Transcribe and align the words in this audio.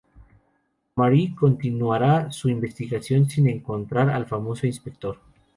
Marie 0.95 1.35
continuará 1.35 2.31
su 2.31 2.49
investigación 2.49 3.29
sin 3.29 3.47
encontrar 3.47 4.09
al 4.09 4.25
famoso 4.25 4.65
inspector. 4.65 5.19